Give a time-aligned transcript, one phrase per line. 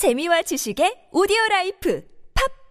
[0.00, 2.00] 재미와 지식의 오디오 life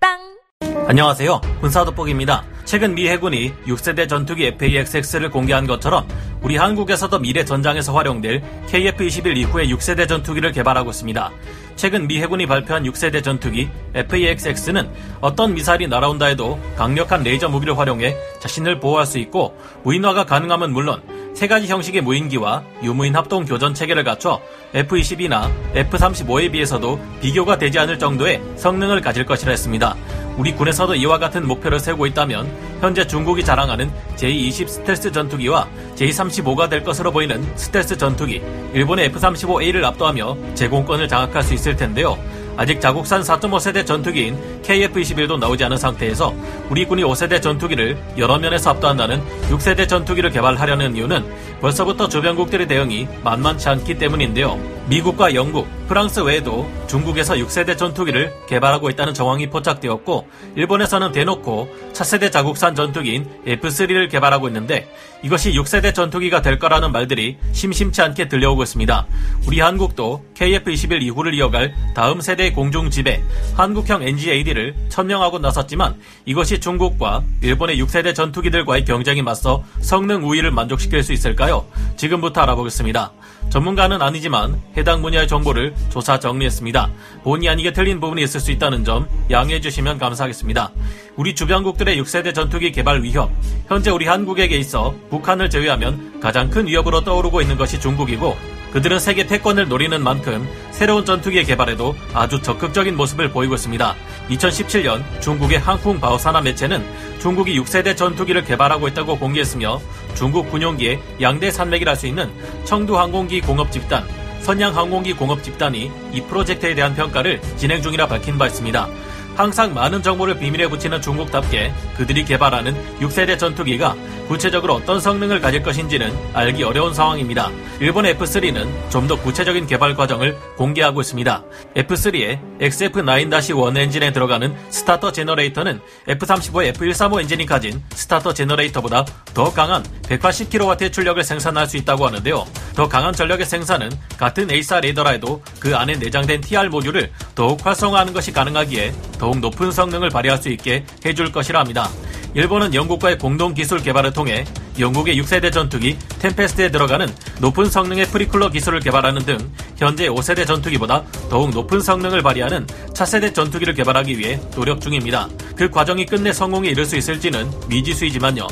[0.02, 1.42] 팟빵 안녕하세요.
[1.62, 2.44] 군사돋보기입니다.
[2.66, 6.07] 최근 미 해군이 6세대 전투기 FA-XX를 공개한 것처럼
[6.42, 11.31] 우리 한국에서도 미래 전장에서 활용될 KF-21 이후의 6세대 전투기를 개발하고 있습니다.
[11.75, 14.89] 최근 미 해군이 발표한 6세대 전투기 FA-XX는
[15.21, 21.04] 어떤 미사일이 날아온다 해도 강력한 레이저 무기를 활용해 자신을 보호할 수 있고 무인화가 가능함은 물론
[21.40, 24.42] 세 가지 형식의 무인기와 유무인 합동 교전 체계를 갖춰
[24.74, 29.96] F-22나 F-35에 비해서도 비교가 되지 않을 정도의 성능을 가질 것이라 했습니다.
[30.36, 32.52] 우리 군에서도 이와 같은 목표를 세우고 있다면
[32.82, 38.41] 현재 중국이 자랑하는 J-20 스텔스 전투기와 J-35가 될 것으로 보이는 스텔스 전투기,
[38.74, 42.18] 일본의 F-35A를 압도하며 제공권을 장악할 수 있을 텐데요.
[42.59, 46.36] 아직 자국산 4.5세대 전투기인 KF-21도 나오지 않은 상태에서
[46.70, 51.23] 우리 군이 5세대 전투기를 여러 면에서 압도한다는 6세대 전투기를 개발하려는 이유는
[51.62, 54.59] 벌써부터 주변국들의 대응이 만만치 않기 때문인데요.
[54.90, 62.76] 미국과 영국, 프랑스 외에도 중국에서 6세대 전투기를 개발하고 있다는 정황이 포착되었고 일본에서는 대놓고 차세대 자국산
[62.76, 64.87] 전투기인 F3를 개발하고 있는데
[65.23, 69.07] 이것이 6세대 전투기가 될 거라는 말들이 심심치 않게 들려오고 있습니다.
[69.47, 73.23] 우리 한국도 KF-21 이후를 이어갈 다음 세대의 공중 지배
[73.55, 81.13] 한국형 NGAD를 천명하고 나섰지만 이것이 중국과 일본의 6세대 전투기들과의 경쟁에 맞서 성능 우위를 만족시킬 수
[81.13, 81.65] 있을까요?
[81.97, 83.11] 지금부터 알아보겠습니다.
[83.50, 86.89] 전문가는 아니지만 해당 분야의 정보를 조사 정리했습니다.
[87.23, 90.72] 본의 아니게 틀린 부분이 있을 수 있다는 점 양해해 주시면 감사하겠습니다.
[91.16, 93.30] 우리 주변국들의 6세대 전투기 개발 위협,
[93.67, 98.38] 현재 우리 한국에게 있어 북한을 제외하면 가장 큰 위협으로 떠오르고 있는 것이 중국이고
[98.71, 103.95] 그들은 세계 패권을 노리는 만큼 새로운 전투기의 개발에도 아주 적극적인 모습을 보이고 있습니다.
[104.29, 106.85] 2017년 중국의 항쿵 바오사나 매체는
[107.19, 109.81] 중국이 6세대 전투기를 개발하고 있다고 공개했으며
[110.13, 112.29] 중국 군용기의 양대 산맥이라 할 수 있는
[112.63, 114.05] 청두 항공기 공업 집단,
[114.41, 118.87] 선양 항공기 공업 집단이 이 프로젝트에 대한 평가를 진행 중이라 밝힌 바 있습니다.
[119.35, 123.95] 항상 많은 정보를 비밀에 붙이는 중국답게 그들이 개발하는 6세대 전투기가
[124.30, 127.49] 구체적으로 어떤 성능을 가질 것인지는 알기 어려운 상황입니다.
[127.80, 131.44] 일본 F3는 좀 더 구체적인 개발 과정을 공개하고 있습니다.
[131.76, 139.03] F3의 XF9-1 엔진에 들어가는 스타터 제너레이터는 F35의 F135 엔진이 가진 스타터 제너레이터보다
[139.34, 142.46] 더 강한 180kW의 출력을 생산할 수 있다고 하는데요.
[142.76, 148.14] 더 강한 전력의 생산은 같은 AESA 레이더라 해도 그 안에 내장된 TR 모듈을 더욱 활성화하는
[148.14, 151.90] 것이 가능하기에 더욱 높은 성능을 발휘할 수 있게 해줄 것이라 합니다.
[152.34, 154.45] 일본은 영국과의 공동 기술 개발을 통해
[154.78, 157.07] 영국의 6세대 전투기 템페스트에 들어가는
[157.41, 159.38] 높은 성능의 precooler 기술을 개발하는 등
[159.78, 165.28] 현재 5세대 전투기보다 더욱 높은 성능을 발휘하는 차세대 전투기를 개발하기 위해 노력 중입니다.
[165.56, 168.47] 그 과정이 끝내 성공에 이를 수 있을지는 미지수이지만요.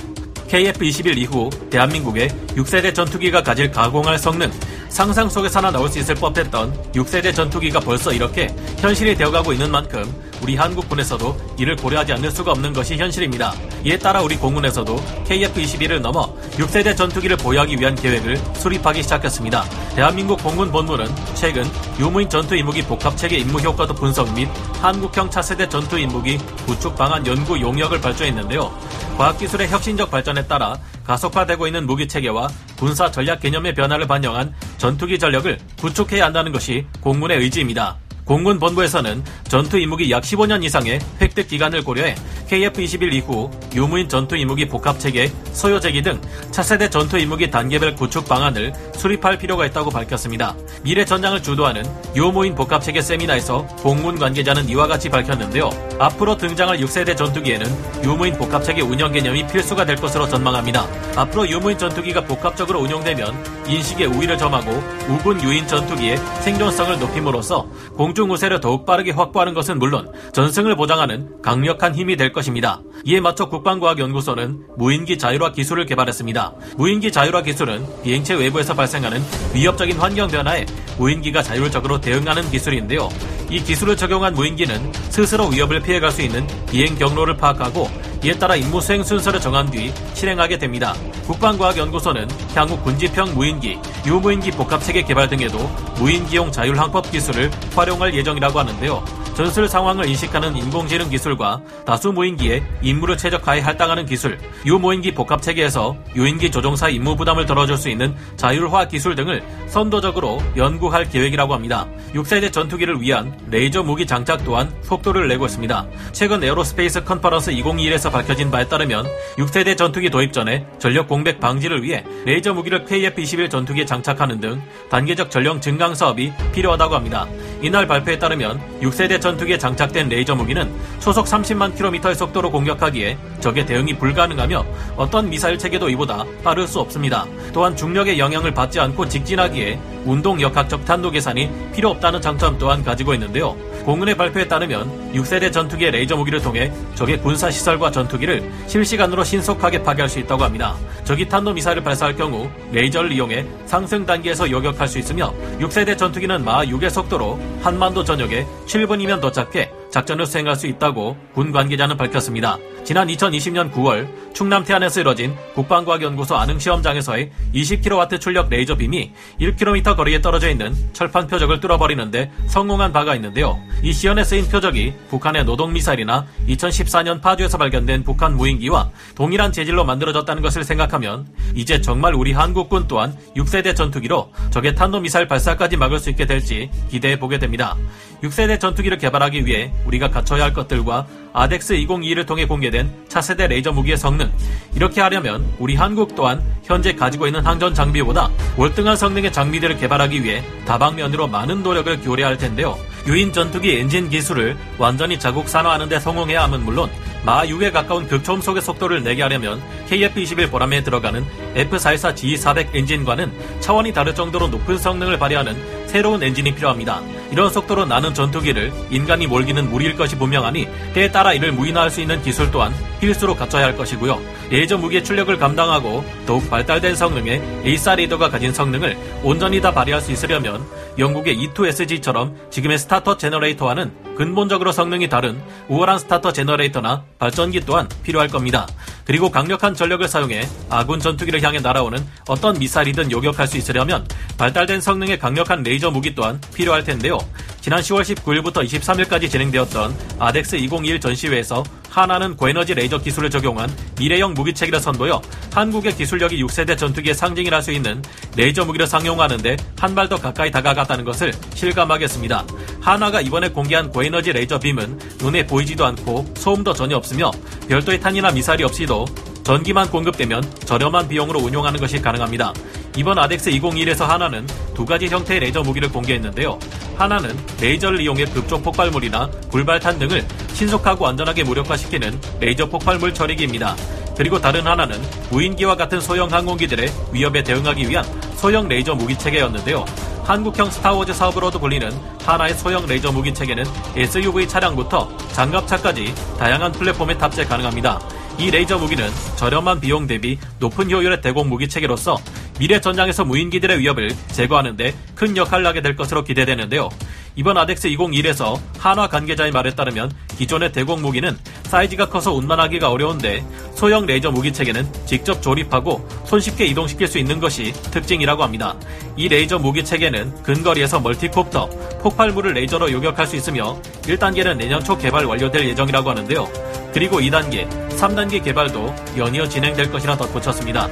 [0.47, 4.49] KF-21 이후 대한민국의 6세대 전투기가 가질 가공할 성능,
[4.89, 10.03] 상상 속에서나 나올 수 있을 법했던 6세대 전투기가 벌써 이렇게 현실이 되어가고 있는 만큼
[10.41, 13.53] 우리 한국군에서도 이를 고려하지 않을 수가 없는 것이 현실입니다.
[13.83, 14.95] 이에 따라 우리 공군에서도
[15.27, 19.63] KF-21을 넘어 6세대 전투기를 보유하기 위한 계획을 수립하기 시작했습니다.
[19.95, 21.63] 대한민국 공군 본부는 최근
[21.99, 24.47] 유무인 전투 임무기 복합체계 임무 효과도 분석 및
[24.81, 28.71] 한국형 차세대 전투 임무기 구축 방안 연구 용역을 발주했는데요.
[29.17, 35.57] 과학기술의 혁신적 발전에 따라 가속화되고 있는 무기 체계와 군사 전략 개념의 변화를 반영한 전투기 전력을
[35.79, 37.97] 구축해야 한다는 것이 공군의 의지입니다.
[38.27, 42.13] 공군 본부에서는 전투 임무기 약 15년 이상의 획득 기간을 고려해
[42.49, 46.19] KF-21 이후 유무인 전투 임무기 복합 체계, 소요 제기 등
[46.51, 50.55] 차세대 전투 임무기 단계별 구축 방안을 수립할 필요가 있다고 밝혔습니다.
[50.83, 51.83] 미래 전장을 주도하는
[52.15, 55.69] 유무인 복합 체계 세미나에서 공군 관계자는 이와 같이 밝혔는데요.
[55.97, 57.65] 앞으로 등장할 6세대 전투기에는
[58.03, 60.85] 유무인 복합 체계 운영 개념이 필수가 될 것으로 전망합니다.
[61.15, 64.71] 앞으로 유무인 전투기가 복합적으로 운용되면 인식의 우위를 점하고
[65.07, 67.65] 우군 유인 전투기의 생존성을 높임으로써
[67.95, 72.81] 공 공중 우세를 더욱 빠르게 확보하는 것은 물론 전승을 보장하는 강력한 힘이 될 것입니다.
[73.05, 76.53] 이에 맞춰 국방과학연구소는 무인기 자율화 기술을 개발했습니다.
[76.77, 80.65] 무인기 자율화 기술은 비행체 외부에서 발생하는 위협적인 환경 변화에
[80.97, 83.09] 무인기가 자율적으로 대응하는 기술인데요.
[83.49, 87.89] 이 기술을 적용한 무인기는 스스로 위협을 피해갈 수 있는 비행 경로를 파악하고
[88.23, 90.93] 이에 따라 임무 수행 순서를 정한 뒤 실행하게 됩니다.
[91.27, 95.59] 국방과학연구소는 향후 군지평 무인기, 유무인기 복합체계 개발 등에도
[95.97, 99.26] 무인기용 자율항법 기술을 활용할 예정이라고 하는데요.
[99.37, 106.49] 전술 상황을 인식하는 인공지능 기술과 다수 무인기에 임무를 최적화해 할당하는 기술, 유무인기 복합 체계에서 유인기
[106.49, 111.85] 조종사 임무 부담을 덜어줄 수 있는 자율화 기술 등을 선도적으로 연구할 계획이라고 합니다.
[112.15, 115.85] 6세대 전투기를 위한 레이저 무기 장착 또한 속도를 내고 있습니다.
[116.13, 119.05] 최근 Aerospace Conference 2021에서 밝혀진 바에 따르면
[119.37, 124.59] 6세대 전투기 도입 전에 전력 공백 방지를 위해 레이저 무기를 KF-21 전투기에 장착하는 등
[124.89, 127.27] 단계적 전력 증강 사업이 필요하다고 합니다.
[127.61, 133.97] 이날 발표에 따르면 6세대 전투기에 장착된 레이저 무기는 초속 30만 킬로미터의 속도로 공격하기에 적의 대응이
[133.97, 134.65] 불가능하며
[134.95, 137.25] 어떤 미사일 체계도 이보다 빠를 수 없습니다.
[137.53, 143.13] 또한 중력의 영향을 받지 않고 직진하기에 운동 역학적 탄도 계산이 필요 없다는 장점 또한 가지고
[143.13, 143.55] 있는데요.
[143.83, 150.09] 공군의 발표에 따르면 6세대 전투기의 레이저 무기를 통해 적의 군사 시설과 전투기를 실시간으로 신속하게 파괴할
[150.09, 150.75] 수 있다고 합니다.
[151.03, 156.65] 적이 탄도 미사일을 발사할 경우 레이저를 이용해 상승 단계에서 요격할 수 있으며 6세대 전투기는 마
[156.65, 162.57] 6의 속도로 한반도 전역에 7분이면 도착해 작전을 수행할 수 있다고 군 관계자는 밝혔습니다.
[162.83, 169.11] 지난 2020년 9월 충남 태안에서 이뤄진 국방과학연구소 안흥시험장에서의 20kW 출력 레이저 빔이
[169.41, 173.59] 1km 거리에 떨어져 있는 철판 표적을 뚫어버리는데 성공한 바가 있는데요.
[173.81, 180.63] 이 시연에 쓰인 표적이 북한의 노동미사일이나 2014년 파주에서 발견된 북한 무인기와 동일한 재질로 만들어졌다는 것을
[180.63, 186.69] 생각하면 이제 정말 우리 한국군 또한 6세대 전투기로 적의 탄도미사일 발사까지 막을 수 있게 될지
[186.89, 187.75] 기대해 보게 됩니다.
[188.23, 193.97] 6세대 전투기를 개발하기 위해 우리가 갖춰야 할 것들과 ADEX 2022를 통해 공개된 차세대 레이저 무기의
[193.97, 194.31] 성능
[194.75, 200.43] 이렇게 하려면 우리 한국 또한 현재 가지고 있는 항전 장비보다 월등한 성능의 장비들을 개발하기 위해
[200.65, 202.77] 다방면으로 많은 노력을 기울여야 할 텐데요.
[203.05, 206.89] 유인 전투기 엔진 기술을 완전히 자국산화하는 데 성공해야 함은 물론
[207.23, 211.25] 마하 6에 가까운 극초음속의 속도를 내게 하려면 KF-21 보라매에 들어가는
[211.55, 217.01] F-414 GE400 엔진과는 차원이 다를 정도로 높은 성능을 발휘하는 새로운 엔진이 필요합니다.
[217.31, 222.21] 이런 속도로 나는 전투기를 인간이 몰기는 무리일 것이 분명하니 때에 따라 이를 무인화할 수 있는
[222.21, 224.19] 기술 또한 필수로 갖춰야 할 것이고요.
[224.49, 230.11] 레이저 무기의 출력을 감당하고 더욱 발달된 성능의 AESA 레이더가 가진 성능을 온전히 다 발휘할 수
[230.11, 230.65] 있으려면
[230.97, 238.67] 영국의 E2SG처럼 지금의 스타터 제너레이터와는 근본적으로 성능이 다른 우월한 스타터 제너레이터나 발전기 또한 필요할 겁니다.
[239.07, 244.05] 그리고 강력한 전력을 사용해 아군 전투기를 향해 날아오는 어떤 미사일이든 요격할 수 있으려면
[244.37, 247.17] 발달된 성능의 강력한 레이저 무기 또한 필요할 텐데요.
[247.61, 254.79] 지난 10월 19일부터 23일까지 진행되었던 ADEX 2021 전시회에서 한화는 고에너지 레이저 기술을 적용한 미래형 무기체계를
[254.81, 255.21] 선보여
[255.53, 258.03] 한국의 기술력이 6세대 전투기의 상징이라 할 수 있는
[258.35, 262.45] 레이저 무기를 상용하는데 한 발 더 가까이 다가갔다는 것을 실감케 했습니다.
[262.87, 267.31] 한화가 이번에 공개한 고에너지 레이저 빔은 눈에 보이지도 않고 소음도 전혀 없으며
[267.67, 269.05] 별도의 탄이나 미사일이 없이도
[269.43, 272.53] 전기만 공급되면 저렴한 비용으로 운용하는 것이 가능합니다.
[272.95, 276.57] 이번 ADEX 2021에서 한화는 두 가지 형태의 레이저 무기를 공개했는데요.
[276.95, 283.75] 하나는 레이저를 이용해 급조 폭발물이나 불발탄 등을 신속하고 안전하게 무력화시키는 레이저 폭발물 처리기입니다.
[284.15, 284.97] 그리고 다른 하나는
[285.29, 288.05] 무인기와 같은 소형 항공기들의 위협에 대응하기 위한
[288.37, 290.06] 소형 레이저 무기 체계였는데요.
[290.27, 291.89] 한국형 스타워즈 사업으로도 불리는
[292.25, 293.63] 한화의 소형 레이저 무기 체계는
[293.95, 297.97] SUV 차량부터 장갑차까지 다양한 플랫폼에 탑재 가능합니다.
[298.37, 302.17] 이 레이저 무기는 저렴한 비용 대비 높은 효율의 대공 무기 체계로서
[302.59, 306.89] 미래 전장에서 무인기들의 위협을 제거하는데 큰 역할을 하게 될 것으로 기대되는데요.
[307.37, 313.45] 이번 ADEX 2021에서 한화 관계자의 말에 따르면 기존의 대공 무기는 사이즈가 커서 운반하기가 어려운데
[313.77, 318.75] 소형 레이저 무기 체계는 직접 조립하고 손쉽게 이동시킬 수 있는 것이 특징이라고 합니다.
[319.15, 321.69] 이 레이저 무기 체계는 근거리에서 멀티콥터,
[322.01, 326.49] 폭발물을 레이저로 요격할 수 있으며 1단계는 내년 초 개발 완료될 예정이라고 하는데요.
[326.91, 330.89] 그리고 2단계, 3단계 개발도 연이어 진행될 것이라 덧붙였습니다.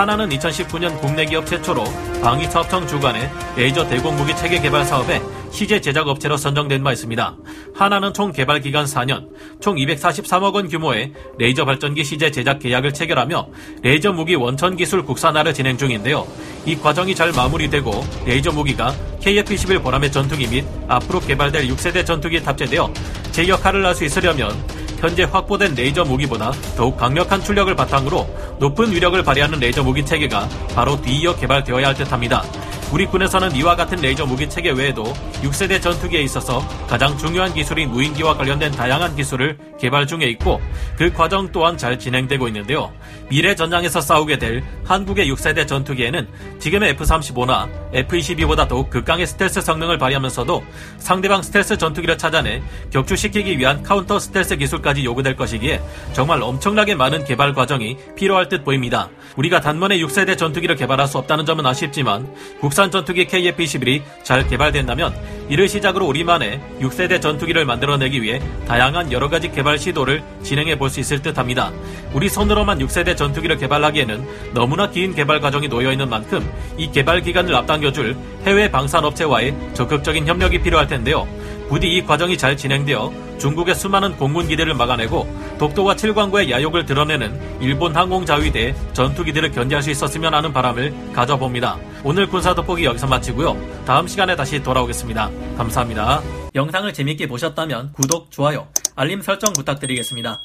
[0.00, 1.84] 한화는 2019년 국내 기업 최초로
[2.22, 5.20] 방위사업청 주관의 레이저 대공무기 체계 개발 사업에
[5.50, 7.36] 시제 제작 업체로 선정된 바 있습니다.
[7.74, 9.28] 한화는 총 개발 기간 4년,
[9.60, 13.48] 총 243억 원 규모의 레이저 발전기 시제 제작 계약을 체결하며
[13.82, 16.26] 레이저 무기 원천 기술 국산화를 진행 중인데요.
[16.64, 22.90] 이 과정이 잘 마무리되고 레이저 무기가 KF-21 보라매 전투기 및 앞으로 개발될 6세대 전투기에 탑재되어
[23.32, 28.28] 제 역할을 할 수 있으려면 현재 확보된 레이저 무기보다 더욱 강력한 출력을 바탕으로
[28.58, 32.44] 높은 위력을 발휘하는 레이저 무기 체계가 바로 뒤이어 개발되어야 할 듯합니다.
[32.92, 35.04] 우리 군에서는 이와 같은 레이저 무기 체계 외에도
[35.42, 40.60] 6세대 전투기에 있어서 가장 중요한 기술인 무인기와 관련된 다양한 기술을 개발 중에 있고
[40.96, 42.92] 그 과정 또한 잘 진행되고 있는데요.
[43.28, 46.26] 미래 전장에서 싸우게 될 한국의 6세대 전투기에는
[46.58, 50.64] 지금의 F-35나 F-22보다 더욱 극강의 스텔스 성능을 발휘하면서도
[50.98, 55.80] 상대방 스텔스 전투기를 찾아내 격추시키기 위한 counter stealth 기술까지 요구될 것이기에
[56.12, 59.08] 정말 엄청나게 많은 개발 과정이 필요할 듯 보입니다.
[59.36, 62.28] 우리가 단번에 6세대 전투기를 개발할 수 없다는 점은 아쉽지만
[62.60, 65.14] 국산 전투기 KF-21이 잘 개발된다면
[65.50, 70.98] 이를 시작으로 우리만의 6세대 전투기를 만들어내기 위해 다양한 여러 가지 개발 시도를 진행해 볼 수
[70.98, 71.70] 있을 듯 합니다.
[72.14, 77.54] 우리 손으로만 6세대 전투기를 개발하기에는 너무나 긴 개발 과정이 놓여 있는 만큼 이 개발 기간을
[77.54, 81.28] 앞당겨줄 해외 방산업체와의 적극적인 협력이 필요할 텐데요.
[81.70, 87.94] 부디 이 과정이 잘 진행되어 중국의 수많은 공군 기대를 막아내고 독도와 칠광구의 야욕을 드러내는 일본
[87.94, 91.78] 항공자위대 전투기들을 견제할 수 있었으면 하는 바람을 가져봅니다.
[92.02, 93.56] 오늘 군사 돋보기 여기서 마치고요.
[93.86, 95.30] 다음 시간에 다시 돌아오겠습니다.
[95.56, 96.20] 감사합니다.
[96.56, 100.40] 영상을 재밌게 보셨다면 구독, 좋아요, 알림 설정 부탁드리겠습니다.